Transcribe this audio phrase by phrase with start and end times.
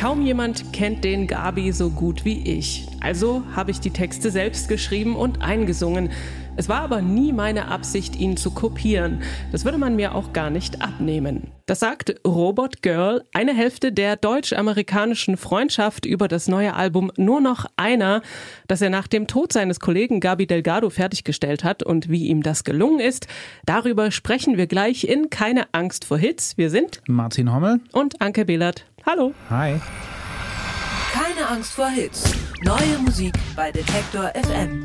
[0.00, 2.86] Kaum jemand kennt den Gabi so gut wie ich.
[3.02, 6.08] Also habe ich die Texte selbst geschrieben und eingesungen.
[6.56, 9.22] Es war aber nie meine Absicht, ihn zu kopieren.
[9.52, 11.48] Das würde man mir auch gar nicht abnehmen.
[11.66, 17.66] Das sagt Robot Girl, eine Hälfte der deutsch-amerikanischen Freundschaft über das neue Album Nur noch
[17.76, 18.22] einer,
[18.68, 22.64] das er nach dem Tod seines Kollegen Gabi Delgado fertiggestellt hat und wie ihm das
[22.64, 23.28] gelungen ist.
[23.66, 26.56] Darüber sprechen wir gleich in Keine Angst vor Hits.
[26.56, 28.86] Wir sind Martin Hommel und Anke Behlert.
[29.06, 29.34] Hallo.
[29.48, 29.80] Hi.
[31.12, 32.24] Keine Angst vor Hits.
[32.62, 34.82] Neue Musik bei Detektor FM.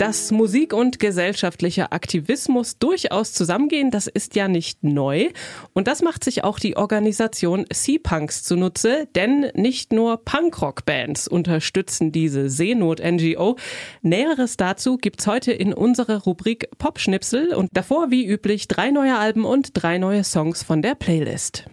[0.00, 5.28] Dass Musik und gesellschaftlicher Aktivismus durchaus zusammengehen, das ist ja nicht neu.
[5.74, 12.48] Und das macht sich auch die Organisation Sea-Punks zunutze, denn nicht nur Punkrock-Bands unterstützen diese
[12.48, 13.56] Seenot-NGO.
[14.00, 19.44] Näheres dazu gibt's heute in unserer Rubrik Popschnipsel und davor wie üblich drei neue Alben
[19.44, 21.66] und drei neue Songs von der Playlist.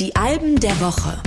[0.00, 1.22] Die Alben der Woche.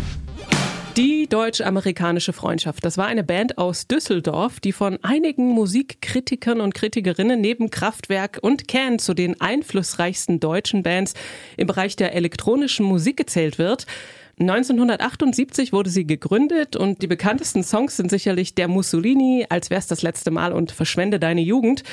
[0.98, 2.84] Die deutsch-amerikanische Freundschaft.
[2.84, 8.68] Das war eine Band aus Düsseldorf, die von einigen Musikkritikern und Kritikerinnen neben Kraftwerk und
[8.68, 11.14] Can zu den einflussreichsten deutschen Bands
[11.56, 13.86] im Bereich der elektronischen Musik gezählt wird.
[14.42, 20.02] 1978 wurde sie gegründet und die bekanntesten Songs sind sicherlich Der Mussolini, Als wär's das
[20.02, 21.84] letzte Mal und Verschwende deine Jugend.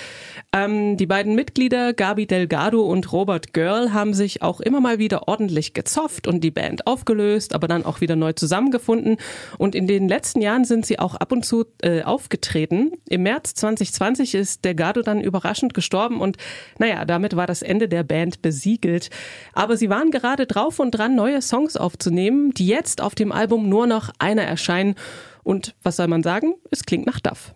[0.54, 5.28] Ähm, die beiden Mitglieder Gabi Delgado und Robert Girl haben sich auch immer mal wieder
[5.28, 9.18] ordentlich gezofft und die Band aufgelöst, aber dann auch wieder neu zusammengefunden.
[9.58, 12.92] Und in den letzten Jahren sind sie auch ab und zu äh, aufgetreten.
[13.10, 16.38] Im März 2020 ist Delgado dann überraschend gestorben und
[16.78, 19.10] naja, damit war das Ende der Band besiegelt.
[19.52, 23.32] Aber sie waren gerade drauf und dran, neue Songs aufzunehmen Stimmen, die jetzt auf dem
[23.32, 24.94] Album nur noch einer erscheinen.
[25.42, 26.54] Und was soll man sagen?
[26.70, 27.54] Es klingt nach Duff.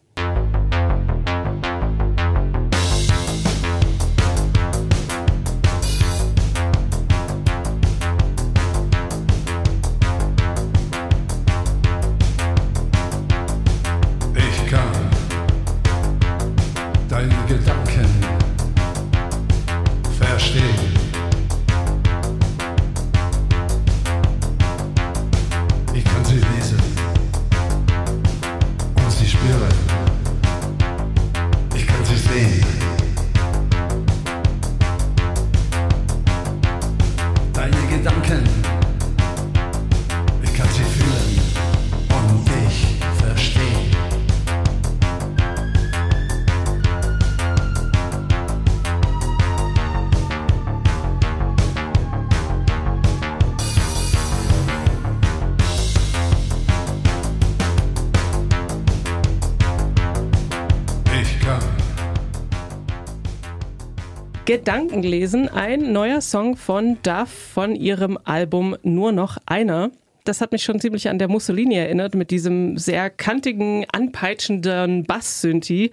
[64.45, 69.93] Gedankenlesen, ein neuer Song von Duff von ihrem Album Nur noch einer.
[70.25, 75.93] Das hat mich schon ziemlich an der Mussolini erinnert mit diesem sehr kantigen, anpeitschenden Bass-Synthi.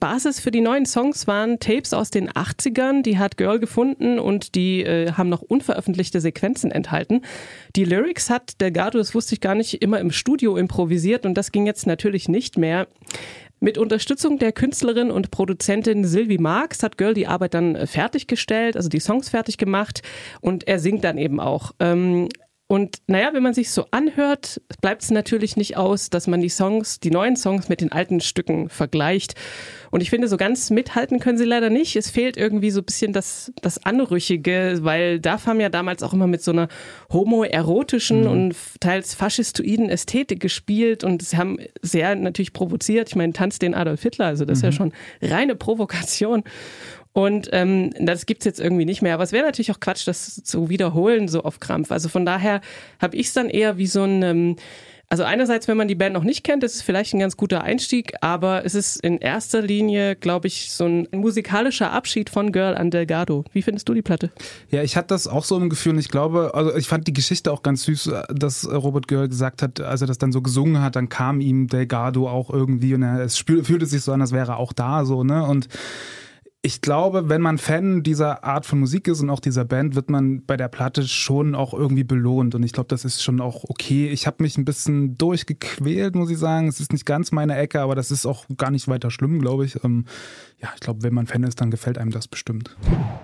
[0.00, 4.54] Basis für die neuen Songs waren Tapes aus den 80ern, die hat Girl gefunden und
[4.54, 7.20] die äh, haben noch unveröffentlichte Sequenzen enthalten.
[7.76, 11.52] Die Lyrics hat Delgado, das wusste ich gar nicht, immer im Studio improvisiert und das
[11.52, 12.86] ging jetzt natürlich nicht mehr.
[13.62, 18.88] Mit Unterstützung der Künstlerin und Produzentin Sylvie Marx hat Girl die Arbeit dann fertiggestellt, also
[18.88, 20.00] die Songs fertig gemacht
[20.40, 21.72] und er singt dann eben auch.
[21.78, 22.30] Ähm,
[22.70, 26.48] und naja, wenn man sich so anhört, bleibt es natürlich nicht aus, dass man die
[26.48, 29.34] Songs, die neuen Songs mit den alten Stücken vergleicht.
[29.90, 31.96] Und ich finde, so ganz mithalten können sie leider nicht.
[31.96, 36.12] Es fehlt irgendwie so ein bisschen das, das Anrüchige, weil da haben ja damals auch
[36.12, 36.68] immer mit so einer
[37.12, 38.30] homoerotischen mhm.
[38.30, 43.08] und teils faschistoiden Ästhetik gespielt und sie haben sehr natürlich provoziert.
[43.08, 44.68] Ich meine, tanzt den Adolf Hitler, also das mhm.
[44.68, 44.92] ist ja mhm.
[45.20, 46.44] schon reine Provokation.
[47.12, 49.14] Und ähm, das gibt's jetzt irgendwie nicht mehr.
[49.14, 51.90] Aber es wäre natürlich auch Quatsch, das zu wiederholen, so auf Krampf.
[51.90, 52.60] Also von daher
[53.00, 54.56] habe ich es dann eher wie so ein, ähm,
[55.12, 57.64] also einerseits, wenn man die Band noch nicht kennt, ist es vielleicht ein ganz guter
[57.64, 62.76] Einstieg, aber es ist in erster Linie, glaube ich, so ein musikalischer Abschied von Girl
[62.76, 63.44] an Delgado.
[63.52, 64.30] Wie findest du die Platte?
[64.70, 67.12] Ja, ich hatte das auch so im Gefühl und ich glaube, also ich fand die
[67.12, 70.80] Geschichte auch ganz süß, dass Robert Girl gesagt hat, als er das dann so gesungen
[70.80, 74.30] hat, dann kam ihm Delgado auch irgendwie und er, es fühlte sich so an, als
[74.30, 75.44] wäre er auch da so, ne?
[75.44, 75.66] Und
[76.62, 80.10] ich glaube, wenn man Fan dieser Art von Musik ist und auch dieser Band, wird
[80.10, 82.54] man bei der Platte schon auch irgendwie belohnt.
[82.54, 84.08] Und ich glaube, das ist schon auch okay.
[84.08, 86.68] Ich habe mich ein bisschen durchgequält, muss ich sagen.
[86.68, 89.64] Es ist nicht ganz meine Ecke, aber das ist auch gar nicht weiter schlimm, glaube
[89.64, 89.82] ich.
[90.62, 92.76] Ja, ich glaube, wenn man Fan ist, dann gefällt einem das bestimmt.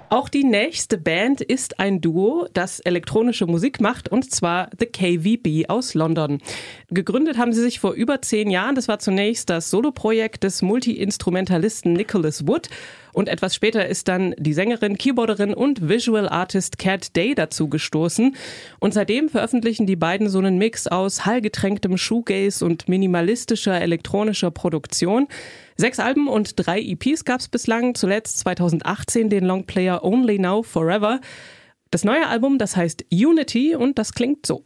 [0.09, 5.69] Auch die nächste Band ist ein Duo, das elektronische Musik macht, und zwar The KVB
[5.69, 6.41] aus London.
[6.89, 8.75] Gegründet haben sie sich vor über zehn Jahren.
[8.75, 12.71] Das war zunächst das Soloprojekt des Multi-Instrumentalisten Nicholas Wood.
[13.13, 18.35] Und etwas später ist dann die Sängerin, Keyboarderin und Visual Artist Cat Day dazu gestoßen.
[18.79, 25.29] Und seitdem veröffentlichen die beiden so einen Mix aus hallgetränktem Shoegaze und minimalistischer elektronischer Produktion.
[25.79, 31.21] Sechs Alben und drei EPs gab es bislang, zuletzt 2018 den Longplayer Only Now Forever.
[31.91, 34.65] Das neue Album, das heißt Unity und das klingt so.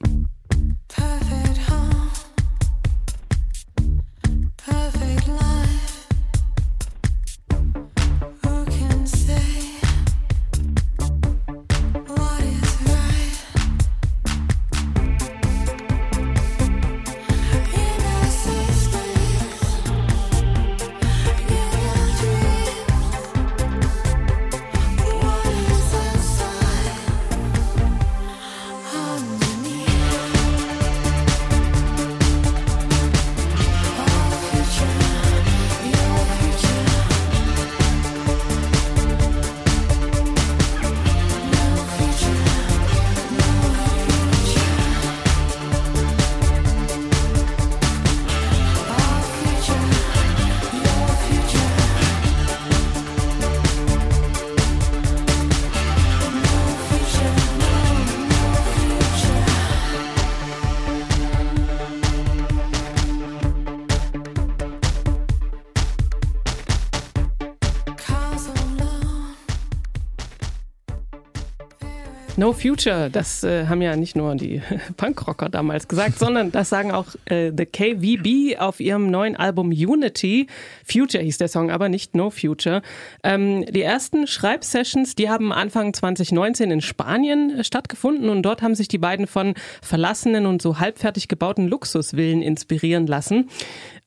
[72.40, 74.62] No Future, das äh, haben ja nicht nur die
[74.96, 80.46] Punkrocker damals gesagt, sondern das sagen auch äh, The KVB auf ihrem neuen Album Unity.
[80.90, 82.80] Future hieß der Song, aber nicht No Future.
[83.22, 88.74] Ähm, die ersten Schreibsessions, die haben Anfang 2019 in Spanien äh, stattgefunden und dort haben
[88.74, 89.52] sich die beiden von
[89.82, 93.50] verlassenen und so halbfertig gebauten Luxusvillen inspirieren lassen.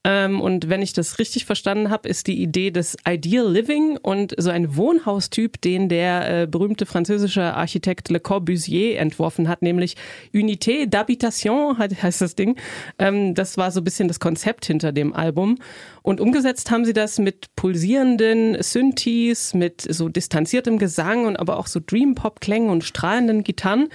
[0.06, 4.34] Ähm, und wenn ich das richtig verstanden habe, ist die Idee des Ideal Living und
[4.38, 9.96] so ein Wohnhaustyp, den der äh, berühmte französische Architekt Le Corbusier entworfen hat, nämlich
[10.34, 12.58] Unité d'habitation heißt das Ding.
[13.00, 15.58] Ähm, das war so ein bisschen das Konzept hinter dem Album.
[16.02, 21.68] Und umgesetzt haben sie das mit pulsierenden Synthes, mit so distanziertem Gesang und aber auch
[21.68, 23.88] so Dream-Pop-Klängen und strahlenden Gitarren.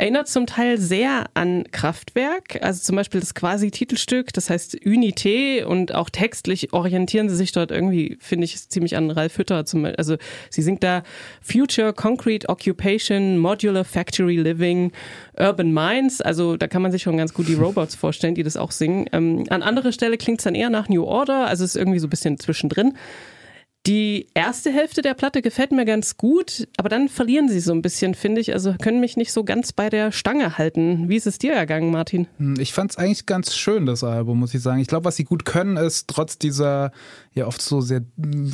[0.00, 5.62] Erinnert zum Teil sehr an Kraftwerk, also zum Beispiel das quasi Titelstück, das heißt Unité
[5.64, 9.66] und auch textlich orientieren sie sich dort irgendwie, finde ich, ziemlich an Ralf Hütter.
[9.66, 10.16] Zum, also
[10.48, 11.02] sie singt da
[11.42, 14.90] Future, Concrete Occupation, Modular Factory Living,
[15.36, 18.56] Urban Minds, also da kann man sich schon ganz gut die Robots vorstellen, die das
[18.56, 19.04] auch singen.
[19.12, 21.98] Ähm, an anderer Stelle klingt es dann eher nach New Order, also es ist irgendwie
[21.98, 22.94] so ein bisschen zwischendrin.
[23.86, 27.80] Die erste Hälfte der Platte gefällt mir ganz gut, aber dann verlieren sie so ein
[27.80, 28.52] bisschen, finde ich.
[28.52, 31.08] Also können mich nicht so ganz bei der Stange halten.
[31.08, 32.26] Wie ist es dir ergangen, Martin?
[32.36, 34.80] Hm, ich fand es eigentlich ganz schön, das Album, muss ich sagen.
[34.80, 36.92] Ich glaube, was sie gut können, ist trotz dieser
[37.32, 38.02] ja oft so sehr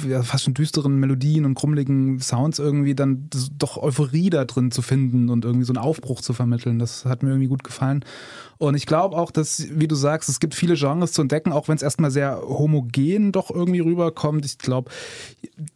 [0.09, 3.29] ja, fast schon düsteren Melodien und krummeligen Sounds irgendwie dann
[3.59, 6.79] doch Euphorie da drin zu finden und irgendwie so einen Aufbruch zu vermitteln.
[6.79, 8.05] Das hat mir irgendwie gut gefallen.
[8.59, 11.69] Und ich glaube auch, dass, wie du sagst, es gibt viele Genres zu entdecken, auch
[11.69, 14.45] wenn es erstmal sehr homogen doch irgendwie rüberkommt.
[14.45, 14.91] Ich glaube,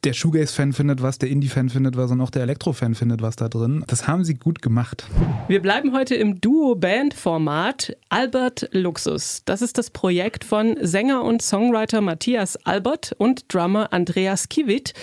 [0.04, 3.48] der Shoegaze-Fan findet was, der Indie-Fan findet was und auch der Elektro-Fan findet was da
[3.48, 3.84] drin.
[3.86, 5.04] Das haben sie gut gemacht.
[5.48, 7.96] Wir bleiben heute im Duo-Band-Format.
[8.08, 9.42] Albert Luxus.
[9.44, 14.94] Das ist das Projekt von Sänger und Songwriter Matthias Albert und Drummer Andreas Kiewit.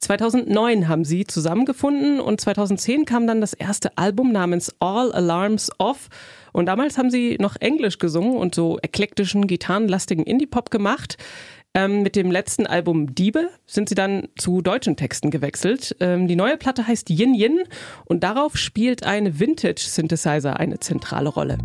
[0.00, 6.08] 2009 haben sie zusammengefunden und 2010 kam dann das erste Album namens All Alarms Off.
[6.52, 11.16] Und damals haben sie noch Englisch gesungen und so eklektischen, gitarrenlastigen Indie-Pop gemacht.
[11.74, 15.96] Ähm, mit dem letzten Album Diebe sind sie dann zu deutschen Texten gewechselt.
[16.00, 17.60] Ähm, die neue Platte heißt Yin Yin
[18.06, 21.58] und darauf spielt ein Vintage-Synthesizer eine zentrale Rolle.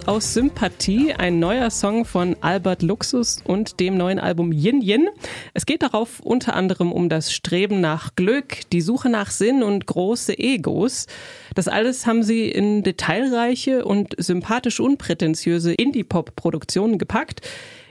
[0.00, 5.08] Aus Sympathie, ein neuer Song von Albert Luxus und dem neuen Album Yin Yin.
[5.54, 9.86] Es geht darauf unter anderem um das Streben nach Glück, die Suche nach Sinn und
[9.86, 11.06] große Egos.
[11.54, 17.40] Das alles haben sie in detailreiche und sympathisch unprätentiöse Indie-Pop-Produktionen gepackt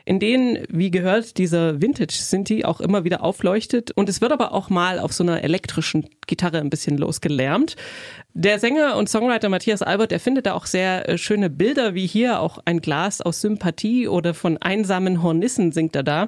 [0.06, 3.90] in denen, wie gehört, dieser Vintage-Sinti auch immer wieder aufleuchtet.
[3.92, 7.76] Und es wird aber auch mal auf so einer elektrischen Gitarre ein bisschen losgelärmt.
[8.38, 12.06] Der Sänger und Songwriter Matthias Albert, der findet da auch sehr äh, schöne Bilder, wie
[12.06, 16.28] hier auch ein Glas aus Sympathie oder von einsamen Hornissen singt er da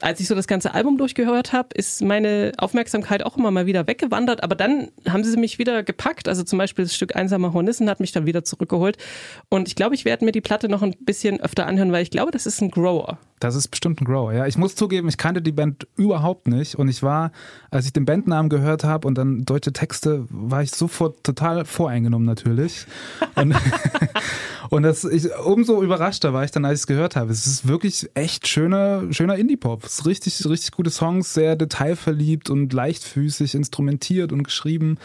[0.00, 3.86] als ich so das ganze Album durchgehört habe, ist meine Aufmerksamkeit auch immer mal wieder
[3.86, 4.42] weggewandert.
[4.42, 6.28] Aber dann haben sie mich wieder gepackt.
[6.28, 8.96] Also zum Beispiel das Stück Einsame Hornissen hat mich dann wieder zurückgeholt.
[9.48, 12.10] Und ich glaube, ich werde mir die Platte noch ein bisschen öfter anhören, weil ich
[12.10, 13.18] glaube, das ist ein Grower.
[13.40, 14.46] Das ist bestimmt ein Grower, ja.
[14.46, 16.74] Ich muss zugeben, ich kannte die Band überhaupt nicht.
[16.74, 17.32] Und ich war,
[17.70, 22.26] als ich den Bandnamen gehört habe und dann deutsche Texte, war ich sofort total voreingenommen
[22.26, 22.86] natürlich.
[23.34, 23.54] Und,
[24.70, 27.32] und das, ich, umso überraschter war ich dann, als ich es gehört habe.
[27.32, 29.84] Es ist wirklich echt schöner, schöner Indie-Pop.
[29.84, 34.98] Es ist richtig, richtig gute Songs, sehr detailverliebt und leichtfüßig instrumentiert und geschrieben.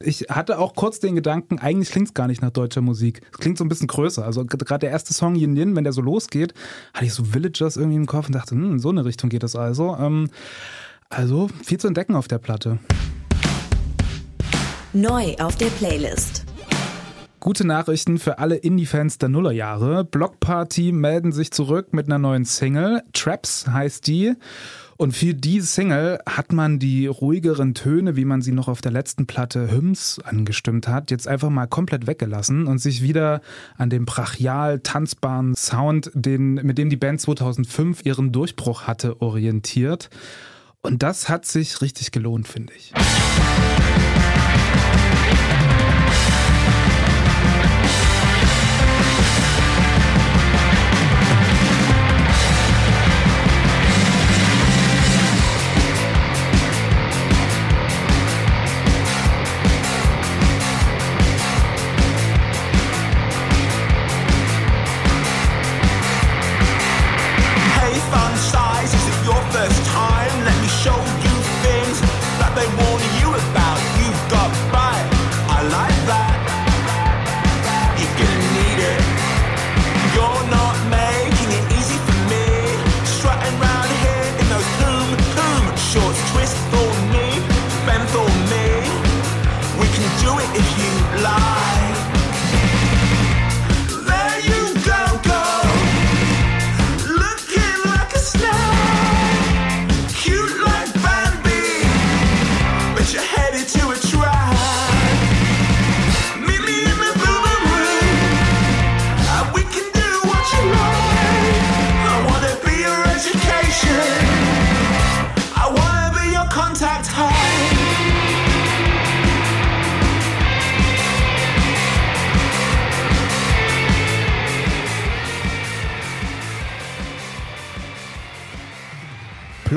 [0.00, 3.22] Ich hatte auch kurz den Gedanken, eigentlich klingt es gar nicht nach deutscher Musik.
[3.32, 4.24] Es klingt so ein bisschen größer.
[4.24, 6.52] Also gerade der erste Song Yin Yin, wenn der so losgeht,
[6.92, 9.56] hatte ich so Villagers irgendwie im Kopf und dachte, hm, so eine Richtung geht das
[9.56, 9.96] also.
[9.98, 10.30] Ähm,
[11.08, 12.78] also viel zu entdecken auf der Platte.
[14.96, 16.44] Neu auf der Playlist.
[17.40, 20.04] Gute Nachrichten für alle Indie-Fans der Nullerjahre.
[20.04, 23.02] Block Party melden sich zurück mit einer neuen Single.
[23.12, 24.34] Traps heißt die.
[24.96, 28.92] Und für die Single hat man die ruhigeren Töne, wie man sie noch auf der
[28.92, 33.40] letzten Platte Hymns angestimmt hat, jetzt einfach mal komplett weggelassen und sich wieder
[33.76, 40.08] an dem brachial tanzbaren Sound, den, mit dem die Band 2005 ihren Durchbruch hatte, orientiert.
[40.82, 42.92] Und das hat sich richtig gelohnt, finde ich.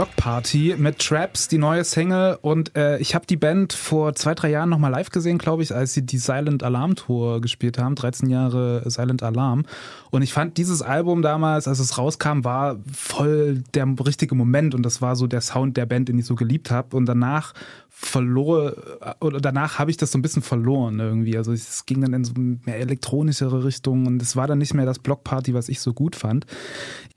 [0.06, 2.38] Party mit Traps, die neue Single.
[2.42, 5.74] Und äh, ich habe die Band vor zwei, drei Jahren nochmal live gesehen, glaube ich,
[5.74, 7.96] als sie die Silent Alarm Tour gespielt haben.
[7.96, 9.66] 13 Jahre Silent Alarm.
[10.12, 14.75] Und ich fand dieses Album damals, als es rauskam, war voll der richtige Moment.
[14.75, 16.96] Und das war so der Sound der Band, den ich so geliebt habe.
[16.96, 17.54] Und danach
[18.00, 18.74] verlor
[19.20, 21.36] oder danach habe ich das so ein bisschen verloren irgendwie.
[21.36, 24.86] Also es ging dann in so mehr elektronischere Richtung und es war dann nicht mehr
[24.86, 26.46] das Blockparty, was ich so gut fand.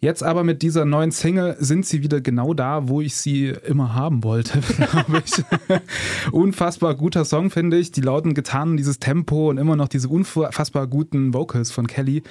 [0.01, 3.95] Jetzt aber mit dieser neuen Single sind sie wieder genau da, wo ich sie immer
[3.95, 5.45] haben wollte, glaube ich.
[6.33, 7.93] unfassbar guter Song, finde ich.
[7.93, 12.23] Die lauten Gitarren, dieses Tempo und immer noch diese unfassbar guten Vocals von Kelly.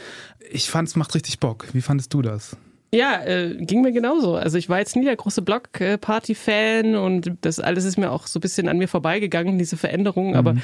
[0.51, 1.67] Ich fand, es macht richtig Bock.
[1.73, 2.57] Wie fandest du das?
[2.91, 4.35] Ja, äh, ging mir genauso.
[4.35, 8.39] Also ich war jetzt nie der große Block-Party-Fan und das alles ist mir auch so
[8.39, 10.37] ein bisschen an mir vorbeigegangen, diese Veränderungen, mhm.
[10.37, 10.55] aber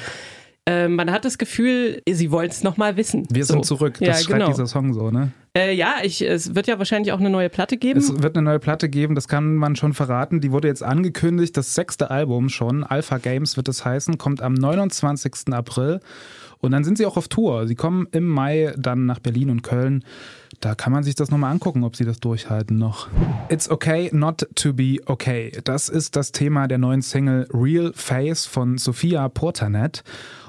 [0.68, 3.28] äh, man hat das Gefühl, sie wollen es nochmal wissen.
[3.30, 3.76] Wir sind so.
[3.76, 4.48] zurück, das ja, schreibt genau.
[4.48, 5.30] dieser Song so, ne?
[5.56, 7.98] Äh, ja, ich, es wird ja wahrscheinlich auch eine neue Platte geben.
[7.98, 10.42] Es wird eine neue Platte geben, das kann man schon verraten.
[10.42, 14.52] Die wurde jetzt angekündigt, das sechste Album schon, Alpha Games wird es heißen, kommt am
[14.52, 15.54] 29.
[15.54, 16.00] April.
[16.58, 17.66] Und dann sind sie auch auf Tour.
[17.66, 20.04] Sie kommen im Mai dann nach Berlin und Köln.
[20.60, 23.08] Da kann man sich das nochmal angucken, ob sie das durchhalten noch.
[23.48, 25.52] It's okay not to be okay.
[25.64, 30.02] Das ist das Thema der neuen Single Real Face von Sophia Portanet.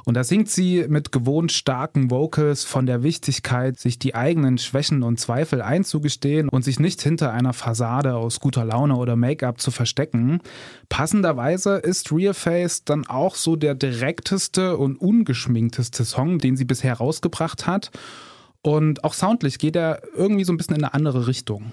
[0.07, 5.03] Und da singt sie mit gewohnt starken Vocals von der Wichtigkeit, sich die eigenen Schwächen
[5.03, 9.69] und Zweifel einzugestehen und sich nicht hinter einer Fassade aus guter Laune oder Make-up zu
[9.69, 10.39] verstecken.
[10.87, 16.93] Passenderweise ist Real Face dann auch so der direkteste und ungeschminkteste Song, den sie bisher
[16.93, 17.91] rausgebracht hat.
[18.61, 21.69] Und auch soundlich geht er irgendwie so ein bisschen in eine andere Richtung.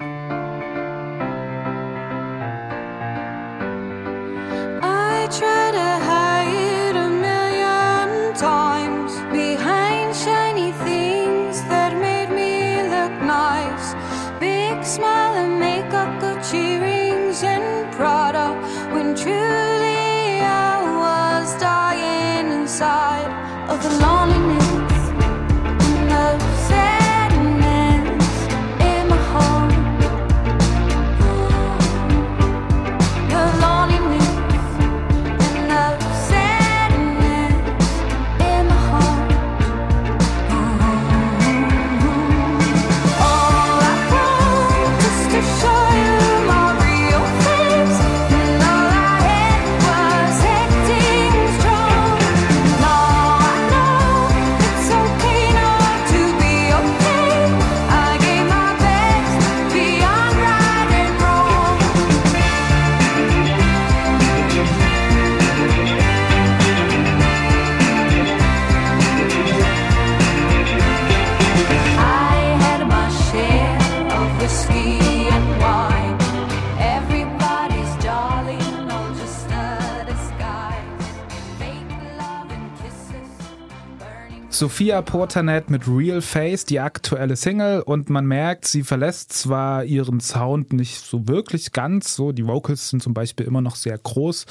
[84.55, 90.21] Sophia Portanet mit Real Face, die aktuelle Single und man merkt, sie verlässt zwar ihren
[90.21, 94.47] Sound nicht so wirklich ganz, so die Vocals sind zum Beispiel immer noch sehr groß.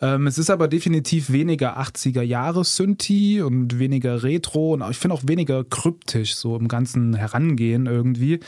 [0.00, 5.16] Ähm, es ist aber definitiv weniger 80er Jahre Synthi und weniger Retro und ich finde
[5.16, 8.40] auch weniger kryptisch so im ganzen Herangehen irgendwie.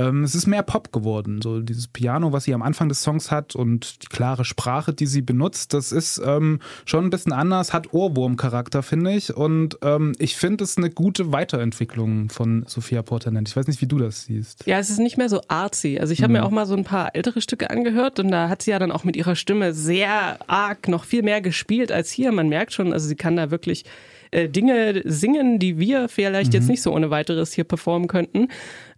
[0.00, 3.30] Ähm, es ist mehr Pop geworden, so dieses Piano, was sie am Anfang des Songs
[3.30, 7.74] hat und die klare Sprache, die sie benutzt, das ist ähm, schon ein bisschen anders,
[7.74, 13.48] hat Ohrwurmcharakter, finde ich und ähm, ich finde es eine gute Weiterentwicklung von Sophia Portanent.
[13.48, 14.66] Ich weiß nicht, wie du das siehst.
[14.66, 15.98] Ja, es ist nicht mehr so artsy.
[16.00, 18.62] Also ich habe mir auch mal so ein paar ältere Stücke angehört und da hat
[18.62, 22.32] sie ja dann auch mit ihrer Stimme sehr arg noch viel mehr gespielt als hier.
[22.32, 23.84] Man merkt schon, also sie kann da wirklich
[24.30, 28.48] äh, Dinge singen, die wir vielleicht jetzt nicht so ohne weiteres hier performen könnten.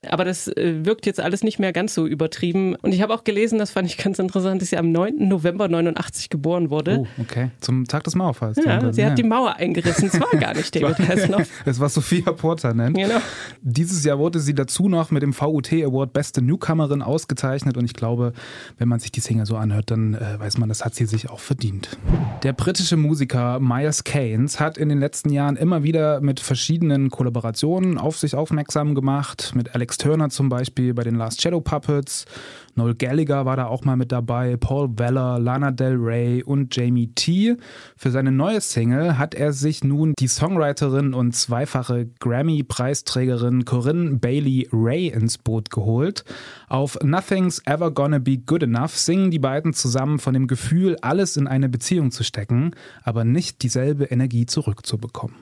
[0.09, 2.75] Aber das äh, wirkt jetzt alles nicht mehr ganz so übertrieben.
[2.83, 5.29] Und ich habe auch gelesen, das fand ich ganz interessant, dass sie am 9.
[5.29, 6.99] November 89 geboren wurde.
[7.01, 7.51] Oh, okay.
[7.61, 8.59] Zum Tag des Mauerfalls.
[8.65, 10.09] Ja, sie hat die Mauer eingerissen.
[10.13, 11.49] Es war gar nicht David Hasselhoff.
[11.65, 12.97] Es war Sophia Portanent.
[12.97, 13.21] Genau.
[13.61, 17.95] Dieses Jahr wurde sie dazu noch mit dem VUT Award Beste Newcomerin ausgezeichnet und ich
[17.95, 18.33] glaube,
[18.79, 21.31] wenn man sich die Single so anhört, dann äh, weiß man, das hat sie sich
[21.31, 21.97] auch verdient.
[22.43, 27.99] Der britische Musiker Myers Keynes hat in den letzten Jahren immer wieder mit verschiedenen Kollaborationen
[27.99, 32.27] auf sich aufmerksam gemacht, mit Alex Turner zum Beispiel bei den Last Shadow Puppets,
[32.75, 37.09] Noel Gallagher war da auch mal mit dabei, Paul Weller, Lana Del Rey und Jamie
[37.09, 37.57] T.
[37.97, 44.69] Für seine neue Single hat er sich nun die Songwriterin und zweifache Grammy-Preisträgerin Corinne Bailey
[44.73, 46.25] Ray ins Boot geholt.
[46.69, 51.37] Auf Nothing's Ever Gonna Be Good Enough singen die beiden zusammen von dem Gefühl, alles
[51.37, 52.71] in eine Beziehung zu stecken,
[53.03, 55.37] aber nicht dieselbe Energie zurückzubekommen.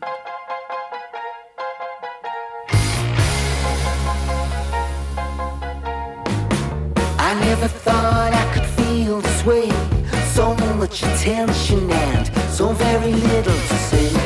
[7.61, 9.69] Never thought I could feel this way.
[10.33, 14.20] So much attention and so very little to say.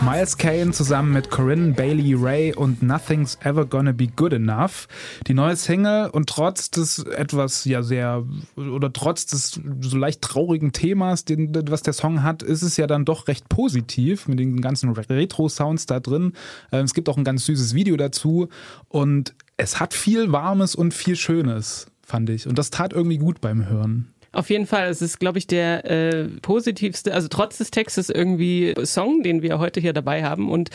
[0.00, 4.86] Miles Kane zusammen mit Corinne Bailey Ray und Nothing's Ever Gonna Be Good Enough.
[5.26, 8.24] Die neue Single und trotz des etwas ja sehr
[8.56, 12.86] oder trotz des so leicht traurigen Themas, den, was der Song hat, ist es ja
[12.86, 16.34] dann doch recht positiv mit den ganzen Retro-Sounds da drin.
[16.70, 18.48] Ähm, Es gibt auch ein ganz süßes Video dazu
[18.88, 22.46] und es hat viel Warmes und viel Schönes, fand ich.
[22.46, 24.12] Und das tat irgendwie gut beim Hören.
[24.36, 28.74] Auf jeden Fall, es ist, glaube ich, der äh, positivste, also trotz des Textes irgendwie
[28.84, 30.50] Song, den wir heute hier dabei haben.
[30.50, 30.68] Und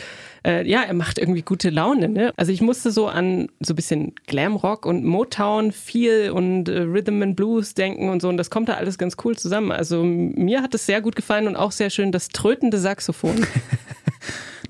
[0.44, 2.08] äh, ja, er macht irgendwie gute Laune.
[2.08, 2.32] Ne?
[2.36, 7.22] Also ich musste so an so ein bisschen Glamrock und Motown viel und äh, Rhythm
[7.22, 8.28] and Blues denken und so.
[8.28, 9.70] Und das kommt da alles ganz cool zusammen.
[9.70, 13.46] Also mir hat es sehr gut gefallen und auch sehr schön das trötende Saxophon.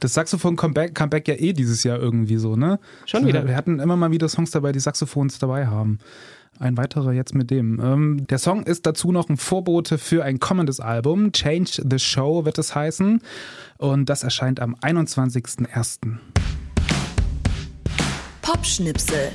[0.01, 2.81] Das Saxophon Comeback, Comeback ja eh dieses Jahr irgendwie so, ne?
[3.07, 3.47] Schon wieder.
[3.47, 6.01] Wir hatten immer mal wieder Songs dabei, die Saxophons dabei haben.
[6.63, 7.81] Ein weiterer jetzt mit dem.
[7.81, 11.33] Ähm, der Song ist dazu noch ein Vorbote für ein kommendes Album.
[11.33, 13.21] Change the Show wird es heißen.
[13.79, 16.19] Und das erscheint am 21.01.
[18.43, 19.33] Popschnipsel.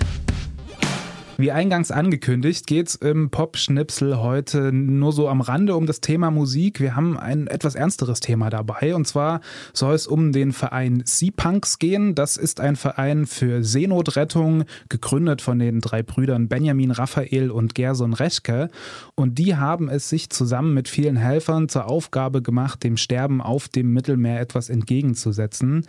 [1.39, 6.79] Wie eingangs angekündigt, geht's im Pop-Schnipsel heute nur so am Rande um das Thema Musik.
[6.79, 8.95] Wir haben ein etwas ernsteres Thema dabei.
[8.95, 12.15] Und zwar soll es um den Verein Sea-Punks gehen.
[12.15, 18.13] Das ist ein Verein für Seenotrettung, gegründet von den drei Brüdern Benjamin, Raphael und Gerson
[18.13, 18.69] Reschke.
[19.13, 23.67] Und die haben es sich zusammen mit vielen Helfern zur Aufgabe gemacht, dem Sterben auf
[23.67, 25.85] dem Mittelmeer etwas entgegenzusetzen.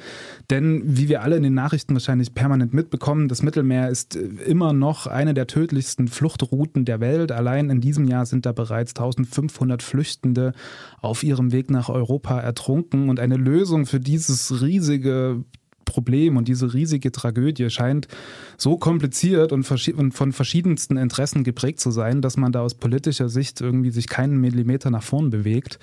[0.51, 4.75] Denn wie wir alle in den Nachrichten wahrscheinlich permanent mitbekommen, das Mittelmeer ist äh, immer
[4.75, 7.31] noch eine der tödlichsten Fluchtrouten der Welt.
[7.31, 10.53] Allein in diesem Jahr sind da bereits 1500 Flüchtende
[11.01, 13.09] auf ihrem Weg nach Europa ertrunken.
[13.09, 15.45] Und eine Lösung für dieses riesige
[15.85, 18.09] Problem und diese riesige Tragödie scheint
[18.57, 23.61] so kompliziert und von verschiedensten Interessen geprägt zu sein, dass man da aus politischer Sicht
[23.61, 25.79] irgendwie sich keinen Millimeter nach vorn bewegt.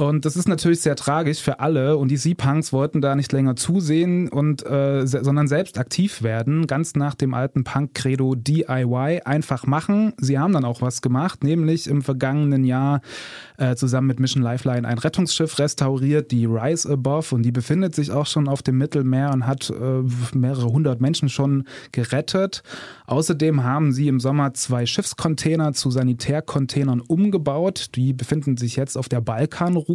[0.00, 1.98] Und das ist natürlich sehr tragisch für alle.
[1.98, 6.66] Und die Sea-Punks wollten da nicht länger zusehen und äh, se sondern selbst aktiv werden,
[6.66, 10.14] ganz nach dem alten Punk-Credo DIY, einfach machen.
[10.16, 13.02] Sie haben dann auch was gemacht, nämlich im vergangenen Jahr
[13.58, 18.10] äh, zusammen mit Mission Lifeline ein Rettungsschiff restauriert, die Rise Above, und die befindet sich
[18.10, 20.02] auch schon auf dem Mittelmeer und hat äh,
[20.34, 22.62] mehrere hundert Menschen schon gerettet.
[23.06, 27.90] Außerdem haben sie im Sommer zwei Schiffscontainer zu Sanitärcontainern umgebaut.
[27.96, 29.89] Die befinden sich jetzt auf der Balkanroute.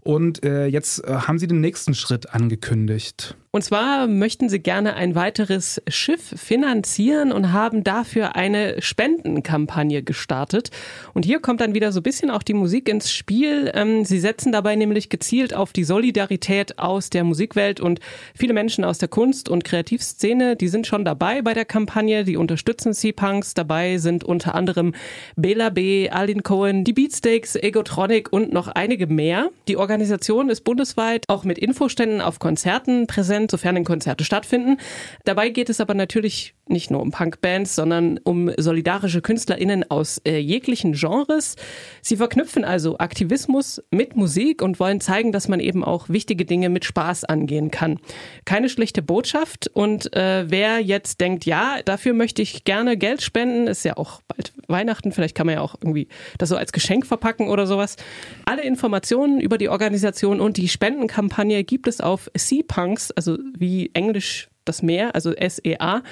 [0.00, 3.36] Und äh, jetzt äh, haben sie den nächsten Schritt angekündigt.
[3.50, 10.70] Und zwar möchten sie gerne ein weiteres Schiff finanzieren und haben dafür eine Spendenkampagne gestartet.
[11.14, 13.70] Und hier kommt dann wieder so ein bisschen auch die Musik ins Spiel.
[13.74, 18.00] Ähm, Sie setzen dabei nämlich gezielt auf die Solidarität aus der Musikwelt und
[18.34, 22.36] viele Menschen aus der Kunst- und Kreativszene, die sind schon dabei bei der Kampagne, die
[22.36, 23.54] unterstützen Sea-Punks.
[23.54, 24.94] Dabei sind unter anderem
[25.36, 29.48] Bela B., Alin Cohen, die Beatsteaks, Egotronic und noch einige mehr.
[29.68, 34.78] Die Organisation ist bundesweit auch mit Infoständen auf Konzerten präsent, sofern denn Konzerte stattfinden.
[35.24, 40.38] Dabei geht es aber natürlich nicht nur um Punkbands, sondern um solidarische KünstlerInnen aus äh,
[40.38, 41.56] jeglichen Genres.
[42.02, 46.68] Sie verknüpfen also Aktivismus mit Musik und wollen zeigen, dass man eben auch wichtige Dinge
[46.68, 47.98] mit Spaß angehen kann.
[48.44, 53.66] Keine schlechte Botschaft und äh, wer jetzt denkt, ja, dafür möchte ich gerne Geld spenden,
[53.66, 57.06] ist ja auch bald Weihnachten, vielleicht kann man ja auch irgendwie das so als Geschenk
[57.06, 57.96] verpacken oder sowas.
[58.44, 64.48] Alle Informationen über die Organisation und die Spendenkampagne gibt es auf Seapunks, also wie Englisch
[64.68, 66.02] das Meer, also S-E-A,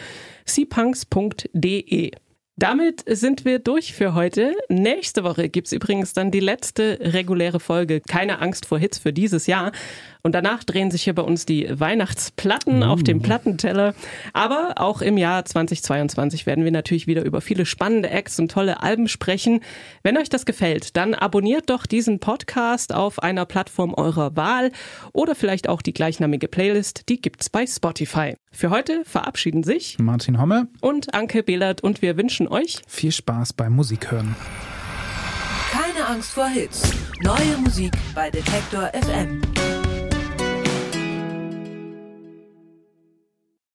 [0.44, 2.12] seapunks.de.
[2.58, 4.54] Damit sind wir durch für heute.
[4.70, 8.00] Nächste Woche gibt's übrigens dann die letzte reguläre Folge.
[8.00, 9.72] Keine Angst vor Hits für dieses Jahr.
[10.22, 13.94] Und danach drehen sich hier bei uns die Weihnachtsplatten auf dem Plattenteller.
[14.32, 18.82] Aber auch im Jahr 2022 werden wir natürlich wieder über viele spannende Acts und tolle
[18.82, 19.60] Alben sprechen.
[20.02, 24.72] Wenn euch das gefällt, dann abonniert doch diesen Podcast auf einer Plattform eurer Wahl
[25.12, 27.10] oder vielleicht auch die gleichnamige Playlist.
[27.10, 28.34] Die gibt's bei Spotify.
[28.56, 33.52] Für heute verabschieden sich Martin Homme, und Anke Behlert und wir wünschen euch viel Spaß
[33.52, 34.34] beim Musikhören.
[35.70, 36.90] Keine Angst vor Hits.
[37.22, 39.42] Neue Musik bei Detektor FM.